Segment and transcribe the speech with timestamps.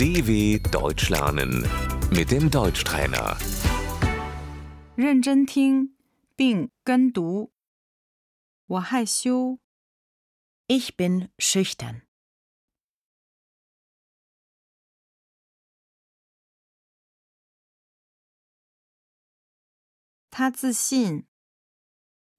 [0.00, 1.66] DW Deutsch lernen
[2.10, 3.36] mit dem Deutschtrainer.
[4.96, 5.94] 认真听
[6.34, 7.52] 并跟读。
[8.66, 9.58] 我害羞，
[10.66, 12.02] Ich bin schüchtern.
[20.30, 21.26] 他自信，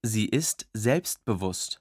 [0.03, 1.80] Sie ist selbstbewusst.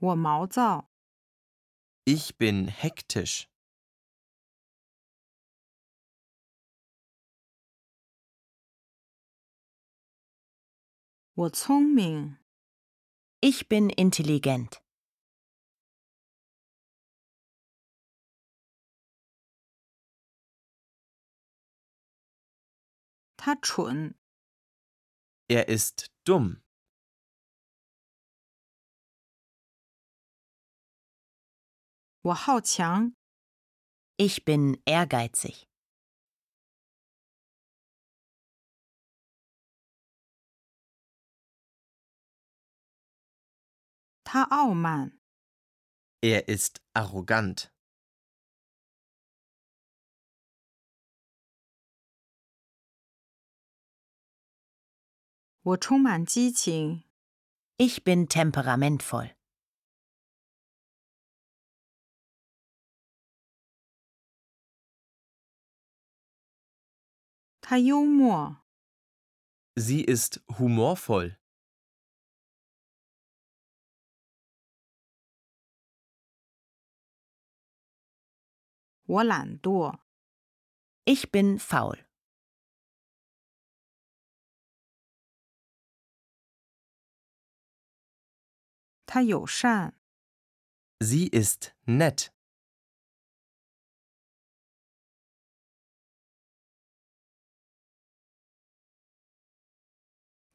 [0.00, 0.90] 我毛躁，
[2.04, 3.48] Ich bin hektisch.
[11.34, 12.38] 我聪明，
[13.40, 14.80] Ich bin intelligent.
[23.36, 24.14] 他蠢，
[25.48, 26.59] Er ist dumm.
[32.22, 33.14] 我好强，
[34.16, 35.66] Ich bin ehrgeizig.
[44.24, 45.20] 他傲慢，
[46.20, 47.70] Er ist arrogant.
[55.62, 57.04] 我充满激情，
[57.76, 59.36] Ich bin temperamentvoll.
[69.75, 71.37] Sie ist humorvoll.
[81.05, 81.97] Ich bin faul.
[90.99, 92.33] Sie ist nett.